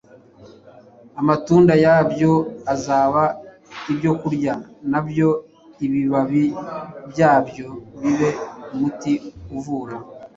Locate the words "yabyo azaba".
1.85-3.23